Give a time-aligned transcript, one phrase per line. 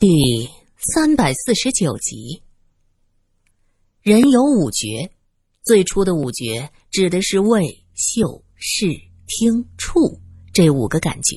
[0.00, 0.48] 第
[0.78, 2.42] 三百四十九集。
[4.00, 5.10] 人有五觉，
[5.62, 8.86] 最初的五觉指的是味、嗅、视、
[9.26, 10.18] 听、触
[10.54, 11.36] 这五个感觉。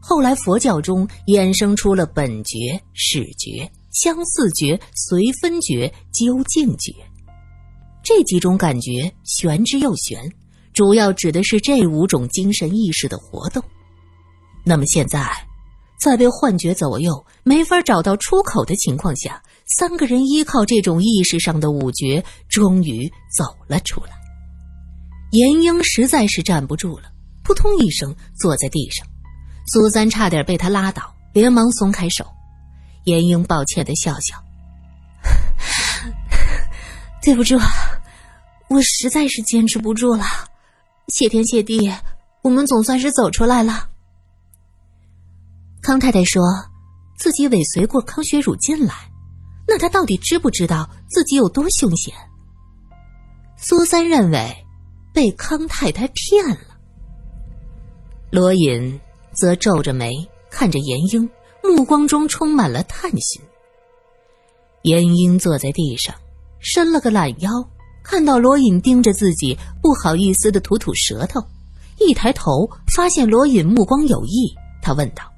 [0.00, 6.94] 后来佛教中衍生出了本觉、始觉、相似觉、随分觉、究竟觉。
[8.02, 10.18] 这几种感觉玄之又玄，
[10.72, 13.62] 主要指的是这五种精神意识的活动。
[14.64, 15.20] 那么现在。
[16.00, 19.42] 在被幻觉左右、没法找到出口的情况下，
[19.76, 24.12] 三个人依靠这种意识上的五觉，终于走了出来。
[25.32, 27.04] 严英实在是站不住了，
[27.44, 29.06] 扑通一声坐在地上。
[29.66, 32.26] 苏三差点被他拉倒，连忙松开手。
[33.04, 34.42] 严英抱歉的笑笑
[37.22, 37.58] ：“对不住，
[38.68, 40.24] 我实在是坚持不住了。
[41.08, 41.92] 谢天谢地，
[42.42, 43.88] 我们总算是走出来了。”
[45.82, 46.42] 康太太说
[47.16, 48.94] ：“自己尾随过康学儒进来，
[49.66, 52.14] 那他到底知不知道自己有多凶险？”
[53.56, 54.54] 苏三认为
[55.12, 56.76] 被康太太骗了。
[58.30, 59.00] 罗隐
[59.32, 60.12] 则皱着眉
[60.50, 61.28] 看着严英，
[61.62, 63.42] 目光中充满了探寻。
[64.82, 66.14] 严英坐在地上，
[66.58, 67.50] 伸了个懒腰，
[68.02, 71.40] 看到罗隐盯着自己，不好意思的吐吐舌头，
[71.98, 75.29] 一抬头发现罗隐目光有意，他问道。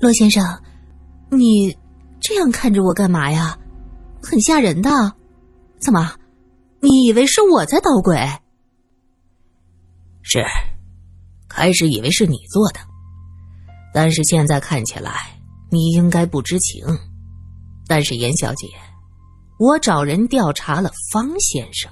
[0.00, 0.44] 罗先生，
[1.30, 1.76] 你
[2.20, 3.58] 这样看着我干嘛呀？
[4.22, 4.90] 很吓人的。
[5.80, 6.14] 怎么，
[6.80, 8.16] 你以为是我在捣鬼？
[10.22, 10.42] 是，
[11.48, 12.80] 开始以为是你做的，
[13.92, 15.12] 但是现在看起来
[15.70, 16.86] 你应该不知情。
[17.86, 18.66] 但是严小姐，
[19.58, 21.90] 我找人调查了方先生。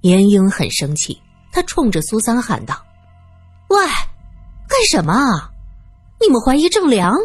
[0.00, 1.20] 严英很生气，
[1.52, 2.74] 他冲着苏三喊道
[3.68, 3.76] ：“喂，
[4.66, 5.12] 干什么？”
[6.20, 7.16] 你们怀疑郑良？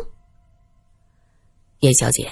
[1.80, 2.32] 严小姐，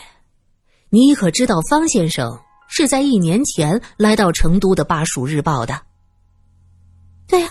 [0.89, 5.81] 你可知道方先生是在一年前来到成都的《巴蜀日报》的？
[7.27, 7.49] 对呀，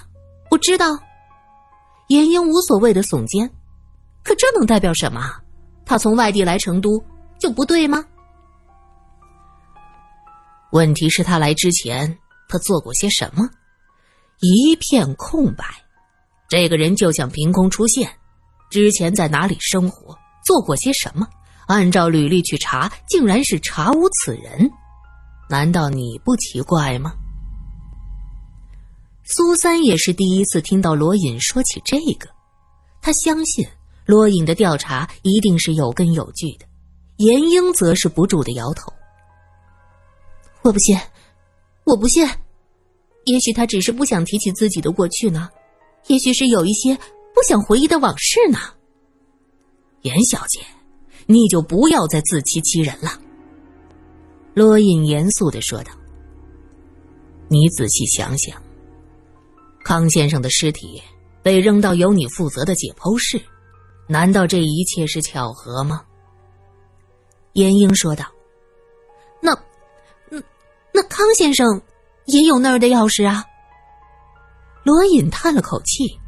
[0.51, 0.99] 我知道。
[2.09, 3.49] 严英无所谓的耸肩，
[4.25, 5.21] 可这能代表什么？
[5.85, 7.03] 他从外地来成都
[7.39, 8.03] 就不对吗？
[10.73, 12.19] 问题是，他来之前
[12.49, 13.47] 他做过些什么？
[14.41, 15.65] 一片空白，
[16.49, 18.11] 这个人就像凭空出现。
[18.73, 20.17] 之前在哪里生活，
[20.47, 21.29] 做过些什么？
[21.67, 24.71] 按照履历去查，竟然是查无此人。
[25.51, 27.13] 难道你不奇怪吗？
[29.25, 32.31] 苏三也是第一次听到罗隐说起这个，
[33.03, 33.63] 他相信
[34.07, 36.65] 罗隐的调查一定是有根有据的。
[37.19, 38.91] 严英则是不住的摇头
[40.65, 40.99] ：“我不信，
[41.85, 42.27] 我不信。
[43.27, 45.51] 也许他只是不想提起自己的过去呢，
[46.07, 46.97] 也许是有一些……”
[47.35, 48.59] 不想回忆的往事呢，
[50.03, 50.61] 严小姐，
[51.27, 53.19] 你就不要再自欺欺人了。”
[54.55, 55.93] 罗隐严肃的说道。
[57.49, 58.63] “你仔细想想，
[59.83, 61.03] 康先生的尸体
[61.43, 63.41] 被扔到由你负责的解剖室，
[64.09, 66.05] 难道这一切是巧合吗？”
[67.55, 68.25] 严英说道。
[69.41, 69.53] “那，
[70.31, 70.41] 那，
[70.93, 71.81] 那康先生
[72.27, 73.45] 也有那儿的钥匙啊？”
[74.85, 76.19] 罗隐叹了口气。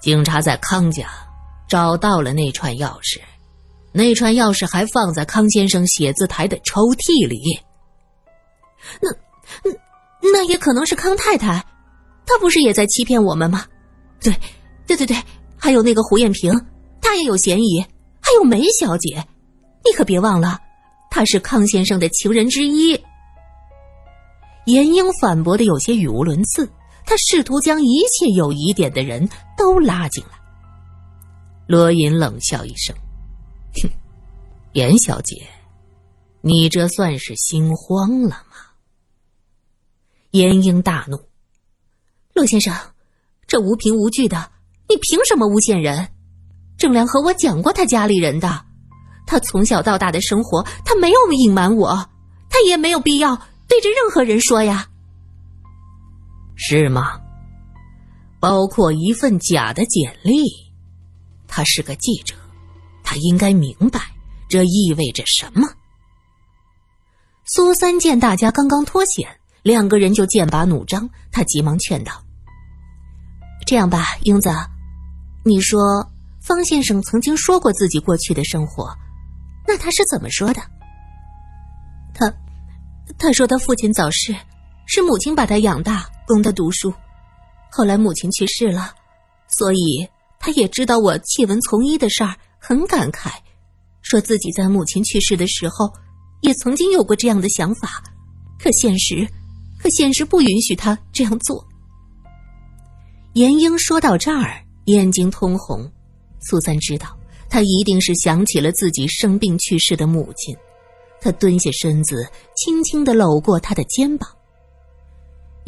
[0.00, 1.08] 警察在康家
[1.68, 3.20] 找到了那串钥匙，
[3.92, 7.40] 那串钥匙还放在康先生写字台的抽屉里。
[9.00, 9.10] 那，
[9.64, 11.64] 那那也可能是康太太，
[12.24, 13.66] 她不是也在欺骗我们吗？
[14.20, 14.32] 对，
[14.86, 15.16] 对对对，
[15.56, 16.52] 还有那个胡艳萍，
[17.00, 17.84] 她也有嫌疑。
[18.20, 19.26] 还有梅小姐，
[19.84, 20.58] 你可别忘了，
[21.10, 22.92] 她是康先生的情人之一。
[24.66, 26.70] 严英反驳的有些语无伦次。
[27.08, 29.26] 他试图将一切有疑点的人
[29.56, 30.38] 都拉进来。
[31.66, 32.94] 罗隐冷笑一声
[33.82, 33.88] ：“哼，
[34.74, 35.48] 严小姐，
[36.42, 38.56] 你这算是心慌了吗？”
[40.32, 41.18] 严英大怒
[42.36, 42.76] ：“陆先生，
[43.46, 44.50] 这无凭无据的，
[44.86, 46.10] 你凭什么诬陷人？
[46.76, 48.66] 郑良和我讲过他家里人的，
[49.26, 52.10] 他从小到大的生活，他没有隐瞒我，
[52.50, 53.34] 他也没有必要
[53.66, 54.87] 对着任何人说呀。”
[56.58, 57.20] 是吗？
[58.40, 60.42] 包括一份假的简历。
[61.46, 62.34] 他是个记者，
[63.02, 64.00] 他应该明白
[64.48, 65.66] 这意味着什么。
[67.46, 69.26] 苏三见大家刚刚脱险，
[69.62, 72.12] 两个人就剑拔弩张，他急忙劝道
[73.66, 74.50] ：“这样吧，英子，
[75.44, 78.94] 你说方先生曾经说过自己过去的生活，
[79.66, 80.60] 那他是怎么说的？
[82.12, 82.30] 他，
[83.18, 84.36] 他说他父亲早逝，
[84.88, 86.92] 是母亲把他养大。”供他读书，
[87.70, 88.92] 后来母亲去世了，
[89.56, 90.06] 所以
[90.38, 93.30] 他也知道我弃文从医的事儿，很感慨，
[94.02, 95.90] 说自己在母亲去世的时候，
[96.42, 98.02] 也曾经有过这样的想法，
[98.62, 99.26] 可现实，
[99.78, 101.66] 可现实不允许他这样做。
[103.32, 105.90] 严英说到这儿，眼睛通红。
[106.40, 107.18] 苏三知道，
[107.48, 110.54] 他一定是想起了自己生病去世的母亲。
[111.22, 114.28] 他蹲下身子，轻轻的搂过他的肩膀。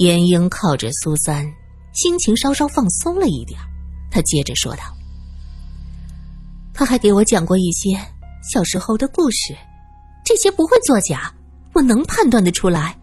[0.00, 1.46] 严英靠着苏三，
[1.92, 3.60] 心情稍稍放松了一点。
[4.10, 4.82] 他接着说道
[6.72, 7.90] ：“他还给我讲过一些
[8.42, 9.54] 小时候的故事，
[10.24, 11.30] 这些不会作假，
[11.74, 12.98] 我能判断得出来。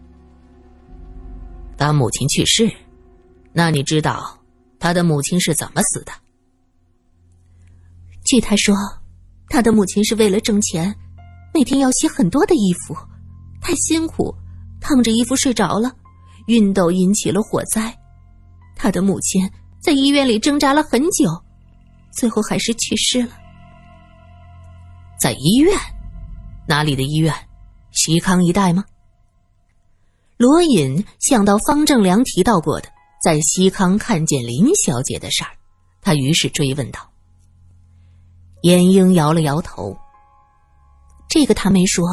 [1.76, 2.68] 他母亲去世，
[3.52, 4.36] 那你知道
[4.80, 6.10] 他的母亲是怎么死的？
[8.24, 8.74] 据他说，
[9.48, 10.92] 他的母亲是为了挣钱，
[11.54, 12.96] 每天要洗很多的衣服，
[13.60, 14.34] 太辛苦，
[14.80, 15.94] 烫着衣服睡着了，
[16.48, 17.96] 熨斗引起了火灾，
[18.74, 19.48] 他的母亲。”
[19.80, 21.30] 在医院里挣扎了很久，
[22.12, 23.30] 最后还是去世了。
[25.20, 25.72] 在医院？
[26.66, 27.32] 哪里的医院？
[27.92, 28.84] 西康一带吗？
[30.36, 32.88] 罗隐想到方正良提到过的
[33.22, 35.50] 在西康看见林小姐的事儿，
[36.02, 37.00] 他于是追问道。
[38.62, 39.96] 严英摇了摇头。
[41.28, 42.04] 这个他没说，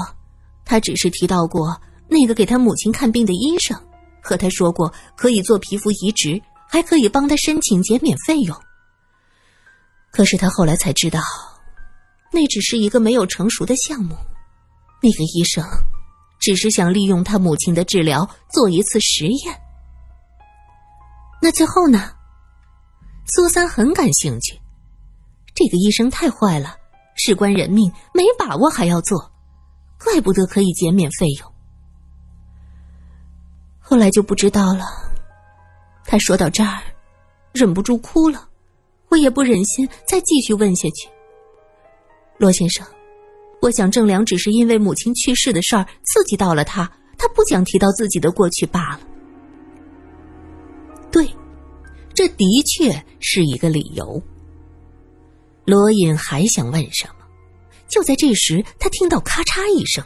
[0.63, 3.75] 他只是提到过那个给他母亲看病的医生，
[4.25, 6.41] 和他说过可以做皮肤移植。
[6.67, 8.57] 还可以帮他申请减免费用。
[10.11, 11.21] 可是他后来才知道，
[12.33, 14.17] 那只是一个没有成熟的项目。
[15.01, 15.63] 那个医生
[16.39, 19.55] 只是想利用他母亲的治疗做一次实验。
[21.41, 22.11] 那最后呢？
[23.27, 24.59] 苏三很感兴趣。
[25.53, 26.75] 这个医生太坏了，
[27.15, 29.31] 事关人命，没把握还要做，
[30.03, 31.54] 怪不得可以减免费用。
[33.87, 34.85] 后来就不知道了。
[36.03, 36.81] 他说到这儿，
[37.53, 38.49] 忍不住哭了，
[39.09, 41.07] 我也不忍心再继续问下去。
[42.39, 42.85] 罗先生，
[43.61, 49.01] 我想郑良只是因为母亲去世的事儿刺激到了他，他不想提到自己的过去罢了。
[51.11, 51.29] 对，
[52.13, 54.21] 这的确是一个理由。
[55.63, 57.25] 罗隐还想问什么，
[57.87, 60.03] 就在这时，他听到咔嚓一声，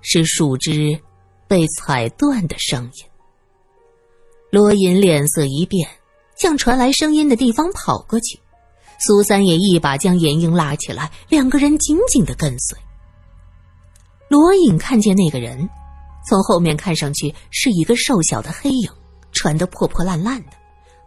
[0.00, 0.98] 是树枝
[1.54, 3.06] 被踩断的声音。
[4.50, 5.88] 罗隐脸色一变，
[6.34, 8.40] 向传来声音的地方跑过去。
[8.98, 12.76] 苏三也一把将严英拉起来，两个人紧紧的跟随。
[14.28, 15.68] 罗隐看见那个人，
[16.28, 18.90] 从后面看上去是一个瘦小的黑影，
[19.30, 20.50] 穿得破破烂烂的，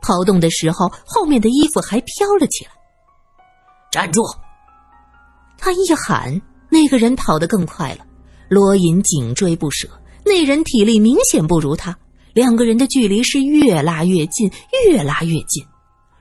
[0.01, 2.71] 跑动的时候后面的衣服还飘了起来。
[3.91, 4.23] 站住！
[5.57, 8.05] 他一喊，那个人跑得更快了。
[8.47, 9.89] 罗隐紧追不舍，
[10.27, 11.97] 那人体力明显不如他。
[12.33, 14.51] 两个人的距离是越拉越近，
[14.85, 15.65] 越拉越近。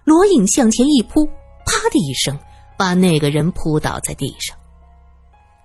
[0.05, 1.27] 罗隐向前一扑，
[1.67, 2.39] 啪的一声，
[2.79, 4.57] 把那个人扑倒在地上。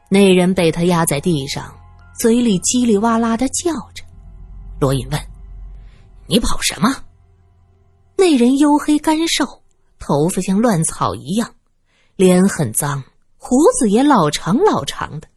[0.10, 1.74] 那人被他压在地上，
[2.20, 4.04] 嘴里叽里哇啦的叫着。
[4.80, 5.22] 罗隐问
[6.28, 6.94] ：“你跑什么？”
[8.18, 9.46] 那人黝黑干瘦，
[10.00, 11.56] 头发像乱草一样，
[12.18, 13.02] 脸很脏，
[13.38, 15.28] 胡子也老长老长的。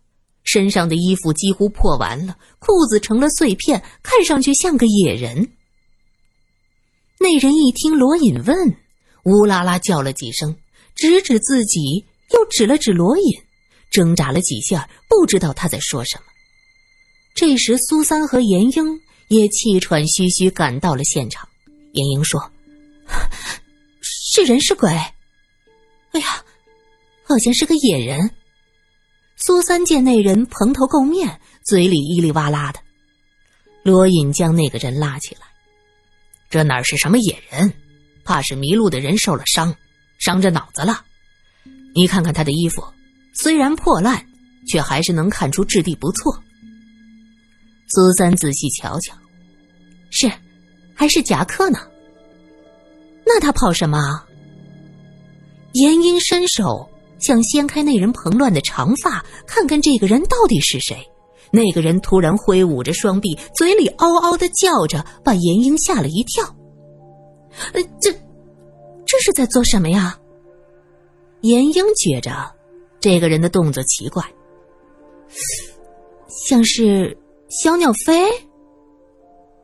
[0.44, 5.50] 身上的衣服几乎破完了，裤子成了碎片，看上去像个野人。
[7.18, 8.76] 那人一听罗隐问，
[9.24, 10.54] 乌拉拉叫了几声，
[10.94, 13.24] 指指自己，又指了指罗隐，
[13.90, 16.24] 挣扎了几下，不知道他在说什么。
[17.34, 21.48] 这时，苏三和严英也气喘吁吁赶到了现场。
[21.92, 22.52] 严英说
[24.02, 24.90] ：“是人是鬼？
[24.90, 26.44] 哎呀，
[27.24, 28.30] 好像是个野人。”
[29.46, 32.80] 苏三见那人蓬头垢面，嘴里叽里哇啦的。
[33.82, 35.42] 罗隐将那个人拉起来
[36.48, 37.70] ：“这哪是什么野人？
[38.24, 39.76] 怕是迷路的人受了伤，
[40.16, 41.04] 伤着脑子了。
[41.94, 42.82] 你看看他的衣服，
[43.34, 44.26] 虽然破烂，
[44.66, 46.42] 却还是能看出质地不错。”
[47.94, 49.14] 苏三仔细瞧瞧，
[50.10, 50.32] 是，
[50.94, 51.80] 还是夹克呢。
[53.26, 54.24] 那他跑什么？
[55.74, 56.88] 严英伸手。
[57.24, 60.96] 想掀开那人蓬乱的长发，看看这个人到底是谁。
[61.50, 66.44] 那个人突然挥舞着双臂，嘴里嗷嗷的叫着，把严英吓了一跳。
[67.72, 68.12] 呃，这，
[69.06, 70.18] 这是在做什么呀？
[71.40, 72.32] 严英觉着
[73.00, 74.24] 这个人的动作奇怪，
[76.46, 77.16] 像是
[77.48, 78.26] 小鸟飞。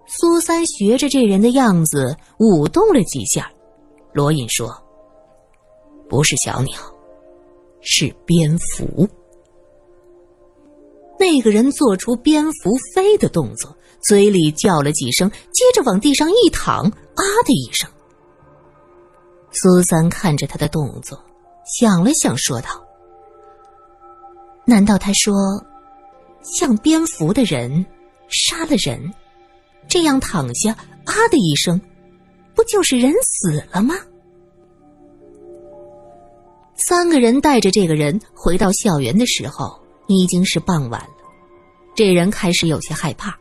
[0.06, 3.50] 苏三学着这人的样子舞动了几下。
[4.12, 4.76] 罗隐说
[6.10, 6.74] ：“不是小鸟。”
[7.80, 9.08] 是蝙蝠。
[11.18, 17.88] 那个人做出蝙蝠飞的动作，嘴里叫了几声，接着往地上一躺，啊的一声。
[19.52, 21.22] 苏三看着他的动作，
[21.78, 22.68] 想了想，说道
[24.64, 25.34] ：“难道他说，
[26.42, 27.84] 像蝙蝠的人
[28.28, 29.12] 杀了人，
[29.88, 30.72] 这样躺下，
[31.04, 31.78] 啊的一声，
[32.54, 33.94] 不就是人死了吗？”
[36.86, 41.08] 三个人带着这个人回到校园的时候，已经是傍晚了。
[41.94, 43.36] 这人开始有些害怕。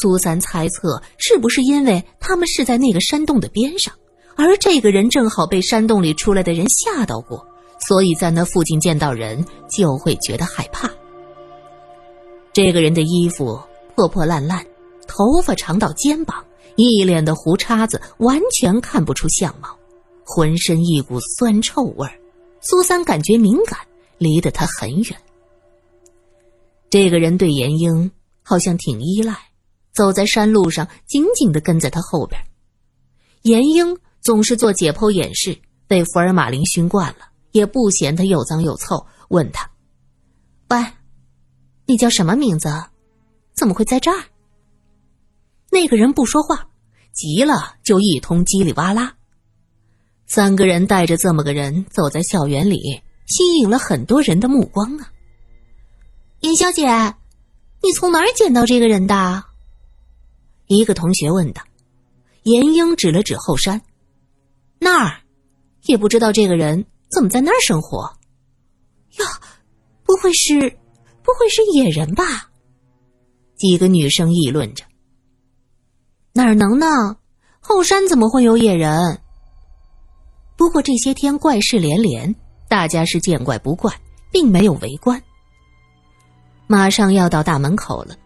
[0.00, 3.94] 苏三猜测，是不是因为他们是在那个山洞的边上，
[4.36, 7.46] 而这个人正好被山洞里出来的人吓到过，
[7.86, 10.90] 所以在那附近见到人就会觉得害怕。
[12.52, 13.58] 这个人的衣服
[13.94, 14.66] 破破烂烂，
[15.06, 19.68] 头发长到肩膀，一脸的胡茬子，完全看不出相貌，
[20.24, 22.18] 浑身一股酸臭味儿。
[22.66, 23.78] 苏三感觉敏感，
[24.16, 25.20] 离得他很远。
[26.88, 28.10] 这个人对严英
[28.42, 29.36] 好像挺依赖，
[29.92, 32.40] 走在山路上，紧紧的跟在他后边。
[33.42, 39.06] 严英总是做解剖演示，被福尔马林熏惯了，也不嫌他又脏又臭。
[39.28, 39.70] 问他
[40.70, 40.82] ：“喂，
[41.84, 42.68] 你叫什么名字？
[43.54, 44.24] 怎么会在这儿？”
[45.70, 46.66] 那个人不说话，
[47.12, 49.14] 急了就一通叽里哇啦。
[50.34, 55.12] 三个人带着这么个人走在校园里，吸引了很多人的目光啊。
[56.40, 56.88] 严小姐，
[57.80, 59.44] 你从哪儿捡到这个人的？
[60.66, 61.62] 一个同学问道。
[62.42, 63.80] 严英指了指后山，
[64.80, 65.20] 那儿，
[65.84, 68.12] 也不知道这个人怎么在那儿生活。
[69.18, 69.24] 哟，
[70.02, 70.58] 不会是，
[71.22, 72.50] 不会是野人吧？
[73.54, 74.84] 几个女生议论着。
[76.32, 77.18] 哪儿能呢？
[77.60, 79.20] 后山怎么会有野人？
[80.56, 82.34] 不过这些天怪事连连，
[82.68, 83.92] 大家是见怪不怪，
[84.30, 85.20] 并没有围观。
[86.66, 88.16] 马上要到大门口了，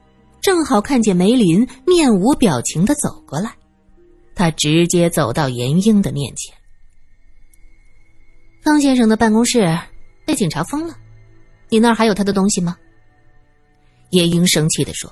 [0.41, 3.53] 正好看见梅林面无表情的走过来，
[4.35, 6.55] 他直接走到严英的面前。
[8.63, 9.79] 方先生的办公室
[10.27, 10.97] 被警察封了，
[11.71, 12.77] 你那儿还有他的东西吗？
[14.11, 15.11] 严英生气的说：“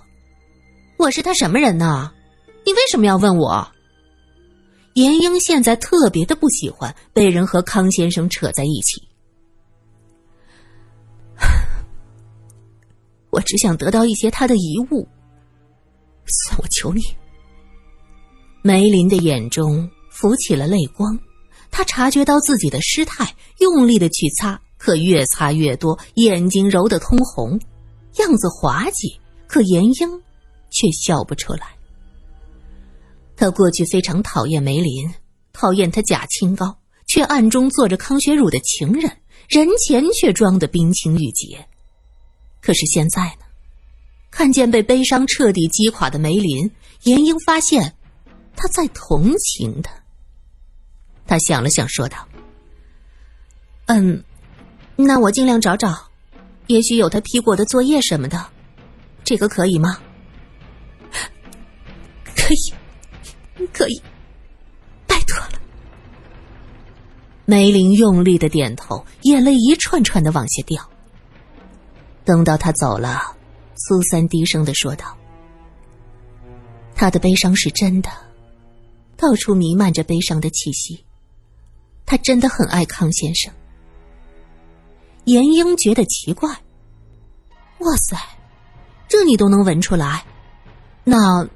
[0.99, 2.13] 我是他什么人呢？
[2.65, 3.67] 你为什么要问我？”
[4.97, 9.07] 严英现在特别的不喜欢被人和康先生扯在一起。
[13.29, 15.07] 我只想得到一些他的遗物。
[16.25, 17.03] 算我求你。
[18.63, 21.19] 梅林的眼中浮起了泪光，
[21.71, 27.61] 他察觉到自己的失态，用力的去擦，可越擦越多，眼睛揉得通红，
[28.19, 30.23] 样子滑稽，可严英
[30.71, 31.76] 却笑不出来。
[33.37, 35.13] 他过去非常讨厌梅林，
[35.53, 41.67] 讨厌他假清高，却暗中做着康学儒的情人，人前却装得冰清玉洁。
[42.61, 43.47] 可是现在呢？
[44.31, 46.71] 看见被悲伤彻底击垮的梅林，
[47.05, 47.95] 严英发现
[48.55, 49.93] 他在同情他。
[51.27, 52.27] 他想了想，说道
[53.87, 54.23] ：“嗯，
[54.97, 56.09] 那我尽量找找，
[56.67, 58.47] 也许有他批过的作业什么的，
[59.25, 59.99] 这个可以吗
[62.35, 62.75] ？”“可以。”
[63.73, 64.01] 可以，
[65.07, 65.61] 拜托了。
[67.45, 70.83] 梅林用力的点头，眼泪一串串的往下掉。
[72.25, 73.37] 等到他走了，
[73.77, 75.17] 苏三低声的说道
[76.97, 78.11] ：“他的悲伤是真的，
[79.17, 81.05] 到处弥漫着悲伤的气息。
[82.05, 83.53] 他真的很爱康先生。”
[85.27, 86.51] 严英觉得奇怪
[87.79, 88.17] ：“哇塞，
[89.07, 90.25] 这你都能闻出来？
[91.05, 91.49] 那，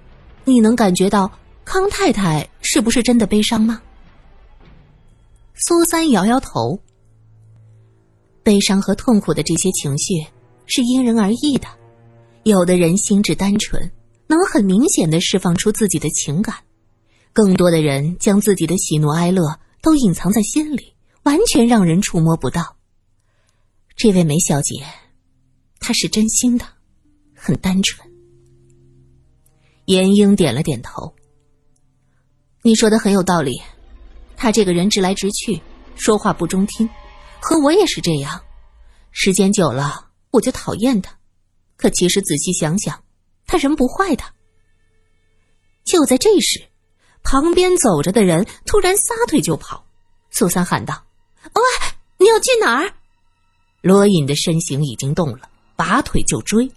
[0.44, 1.30] 你能感觉到？”
[1.64, 3.80] 康太太是不是真的悲伤吗？
[5.54, 6.80] 苏三摇摇头。
[8.42, 10.26] 悲伤和痛苦的这些情绪
[10.66, 11.68] 是因人而异的，
[12.44, 13.92] 有的人心智单纯，
[14.26, 16.56] 能很明显的释放出自己的情感；
[17.32, 22.76] 更多的人将自己的喜怒哀乐都隐藏在心里，完全让人触摸不到。
[23.94, 24.82] 这位梅小姐，
[25.78, 26.64] 她是真心的，
[27.34, 28.10] 很单纯。
[29.84, 31.14] 严英点了点头。
[32.62, 33.62] 你说的很有道理，
[34.36, 35.62] 他这个人直来直去，
[35.96, 36.86] 说话不中听，
[37.40, 38.42] 和我也是这样。
[39.12, 41.16] 时间久了，我就讨厌他。
[41.76, 43.02] 可其实仔细想想，
[43.46, 44.22] 他人不坏的。
[45.84, 46.62] 就在这时，
[47.22, 49.86] 旁边走着的人突然撒腿就跑。
[50.30, 51.02] 苏三喊道
[51.54, 51.62] ：“喂，
[52.18, 52.92] 你要去哪儿？”
[53.80, 56.70] 罗隐的身形已经动了，拔腿就追。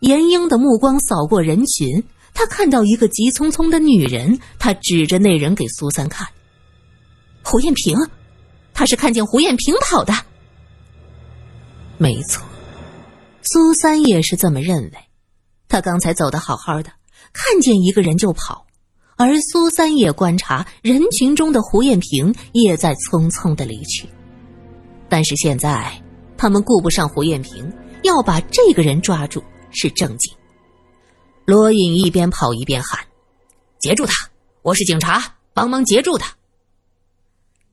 [0.00, 2.02] 严英的目光扫过人群。
[2.34, 6.26] 他看到一个急匆匆的女人，他指着那人给苏三看。
[7.42, 7.96] 胡艳萍，
[8.74, 10.12] 他是看见胡艳萍跑的。
[11.96, 12.44] 没错，
[13.42, 14.92] 苏三也是这么认为。
[15.68, 16.90] 他刚才走的好好的，
[17.32, 18.66] 看见一个人就跑，
[19.16, 24.08] 而苏三也观察人群中的胡艳萍也在匆匆的离去。
[25.08, 26.02] 但是现在，
[26.36, 27.72] 他们顾不上胡艳萍，
[28.02, 30.34] 要把这个人抓住是正经。
[31.46, 32.98] 罗隐一边跑一边喊
[33.78, 34.12] ：“截住他！
[34.62, 35.22] 我是警察，
[35.52, 36.34] 帮忙截住他！”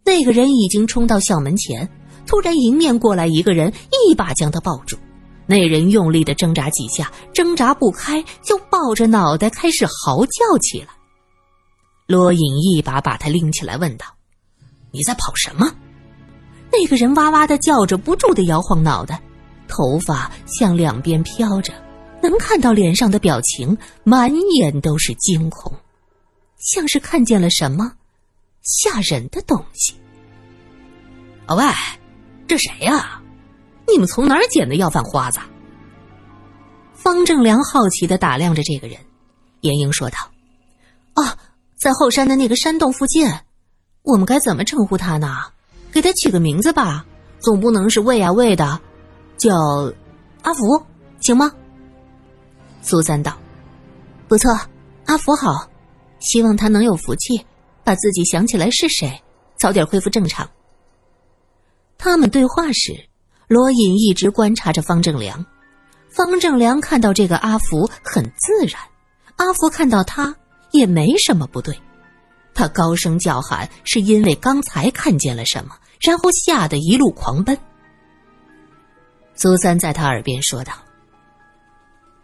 [0.03, 1.89] 那个人已经冲到校门前，
[2.27, 3.73] 突然迎面过来一个人，
[4.09, 4.97] 一把将他抱住。
[5.45, 10.89] 那人用力的挣扎几下，挣扎不开，就抱着脑袋开始嚎叫起来。
[12.07, 14.05] 罗隐一把把他拎起来，问道
[14.91, 15.73] ：“你在跑什么？”
[16.69, 19.21] 那个人哇哇的叫着，不住的摇晃脑袋，
[19.69, 21.71] 头发向两边飘着，
[22.29, 25.71] 能看到脸上的表情，满眼都是惊恐，
[26.57, 27.91] 像是看见了什么
[28.61, 29.93] 吓人的东西。
[31.45, 31.63] 啊喂，
[32.47, 33.21] 这谁呀？
[33.87, 35.39] 你们从哪儿捡的要饭花子？
[36.93, 38.97] 方正良好奇的打量着这个人，
[39.61, 40.17] 严英说道
[41.15, 41.35] ：“啊，
[41.77, 43.27] 在后山的那个山洞附近，
[44.03, 45.37] 我们该怎么称呼他呢？”
[45.91, 47.05] 给他取个名字吧，
[47.39, 48.79] 总不能是喂啊喂的，
[49.37, 49.53] 叫
[50.41, 50.81] 阿福，
[51.19, 51.51] 行吗？
[52.81, 53.37] 苏三道
[54.27, 54.59] ：“不错，
[55.05, 55.69] 阿福好，
[56.19, 57.45] 希望他能有福气，
[57.83, 59.21] 把自己想起来是谁，
[59.57, 60.49] 早点恢复正常。”
[61.97, 63.07] 他们对话时，
[63.47, 65.45] 罗隐一直观察着方正良。
[66.09, 68.81] 方正良看到这个阿福很自然，
[69.37, 70.35] 阿福看到他
[70.71, 71.73] 也没什么不对。
[72.53, 77.57] 他高声叫喊，是因为刚才看见了什么，然后吓得一路狂奔。
[79.35, 80.73] 苏三在他耳边说道：“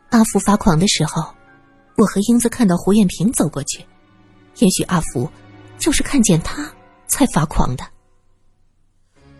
[0.10, 1.34] 阿福发狂的时候，
[1.98, 3.86] 我和英子看到胡艳萍走过去，
[4.58, 5.30] 也许阿福
[5.78, 6.72] 就是看见他
[7.08, 7.86] 才发狂的。”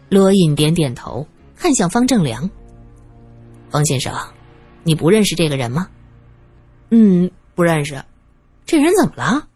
[0.10, 2.50] 罗隐点点头，看向方正良
[3.70, 4.14] ：“方先生，
[4.84, 5.90] 你不认识这个人吗
[6.92, 8.04] ？”“嗯，不认识。
[8.66, 9.48] 这人怎么了？”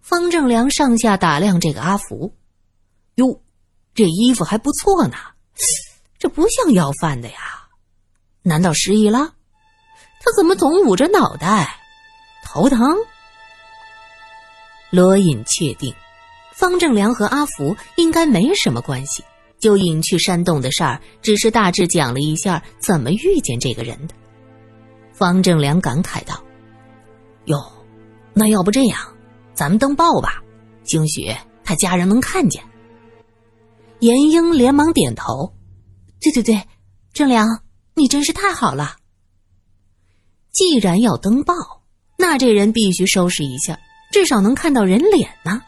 [0.00, 2.34] 方正良上下打量这个阿福，
[3.14, 3.40] 哟，
[3.94, 5.16] 这衣服还不错呢，
[6.18, 7.68] 这不像要饭的呀？
[8.42, 9.34] 难道失忆了？
[10.24, 11.76] 他怎么总捂着脑袋？
[12.44, 12.96] 头疼？
[14.90, 15.92] 罗隐确定，
[16.52, 19.24] 方正良和阿福应该没什么关系，
[19.58, 24.14] 就隐去山洞的事儿，只是大致讲了一下怎么遇见这个人的。
[25.12, 26.42] 方正良感慨道
[27.46, 27.58] ：“哟，
[28.32, 28.98] 那要不这样？”
[29.54, 30.42] 咱们登报吧，
[30.84, 32.62] 兴许他家人能看见。
[34.00, 35.52] 严英连忙点头
[36.20, 36.62] ：“对对对，
[37.12, 37.46] 正良，
[37.94, 38.96] 你真是太好了。
[40.52, 41.54] 既然要登报，
[42.16, 43.78] 那这人必须收拾一下，
[44.12, 45.62] 至少能看到人脸呢。”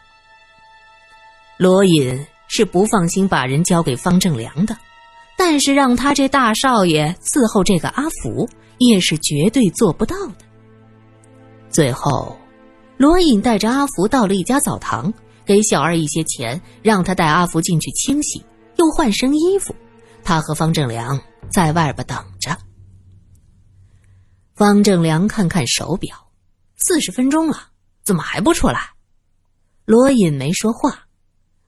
[1.59, 4.77] 罗隐是不放心把人交给方正良的，
[5.37, 10.45] 但是让他这大少爷伺候这个阿福，也是绝对做不到的。
[11.71, 12.37] 最后。
[12.97, 15.13] 罗隐带着阿福到了一家澡堂，
[15.45, 18.41] 给小二一些钱，让他带阿福进去清洗，
[18.77, 19.75] 又换身衣服。
[20.23, 21.21] 他和方正良
[21.51, 22.57] 在外边等着。
[24.55, 26.31] 方正良看看手表，
[26.77, 27.71] 四十分钟了，
[28.05, 28.91] 怎么还不出来？
[29.85, 31.07] 罗隐没说话。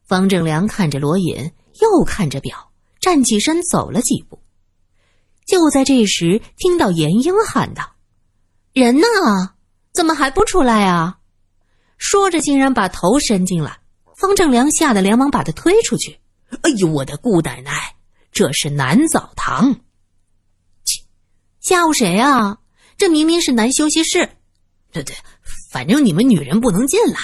[0.05, 2.71] 方正良看着罗隐，又看着表，
[3.01, 4.41] 站起身走了几步。
[5.47, 7.97] 就在这时，听到严英喊道
[8.73, 9.07] ：“人呢？”
[9.93, 11.19] 怎么还不出来啊？
[11.99, 13.81] 说着，竟然把头伸进来。
[14.17, 16.21] 方正良吓得连忙把他推出去。
[16.63, 17.97] 哎呦，我的姑奶奶，
[18.31, 19.73] 这是男澡堂！
[20.85, 21.03] 切，
[21.61, 22.59] 吓唬谁啊？
[22.97, 24.29] 这明明是男休息室。
[24.93, 25.17] 对对，
[25.71, 27.19] 反正你们女人不能进来。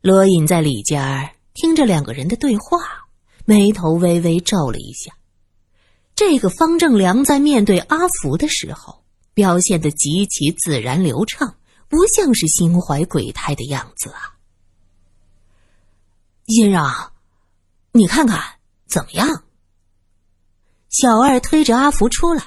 [0.00, 2.78] 罗隐在里间听着两个人的对话，
[3.44, 5.12] 眉头微微皱了一下。
[6.14, 9.04] 这个方正良在面对阿福的时候。
[9.34, 11.54] 表现的极其自然流畅，
[11.88, 14.34] 不像是心怀鬼胎的样子啊！
[16.48, 17.12] 先生，
[17.92, 18.42] 你看看
[18.88, 19.44] 怎么样？
[20.88, 22.46] 小二推着阿福出来，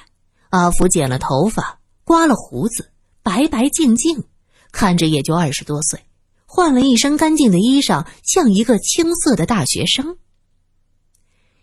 [0.52, 4.22] 阿福剪了头发，刮了胡子，白白净净，
[4.70, 5.98] 看着也就二十多岁，
[6.44, 10.18] 换了一身干净的衣裳，像一个青涩的大学生。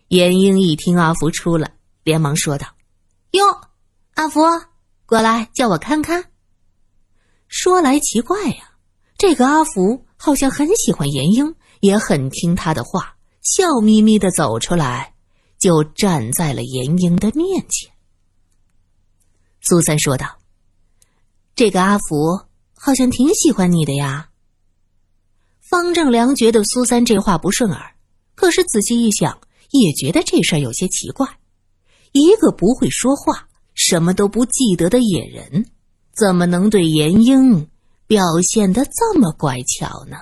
[0.08, 1.72] 严英一听阿福出来，
[2.02, 2.66] 连忙说道
[3.30, 3.44] ：“哟，
[4.14, 4.40] 阿福。”
[5.06, 6.24] 过来，叫我看看。
[7.46, 8.72] 说来奇怪呀，
[9.16, 15.14] 这个阿福好像很喜欢严英，也很听他的话，笑眯眯的走出来，
[15.60, 17.88] 就站在了严英的面前。
[19.60, 20.38] 苏三说道
[21.54, 22.40] ：“这个阿福
[22.74, 24.28] 好像挺喜欢你的呀。”
[25.60, 27.94] 方正良觉得苏三这话不顺耳，
[28.34, 31.38] 可是仔细一想，也觉得这事儿有些奇怪，
[32.12, 33.48] 一个不会说话。
[33.72, 35.64] 什么都不记得的野人，
[36.12, 37.70] 怎么能对严英
[38.06, 40.18] 表现的这么乖巧呢？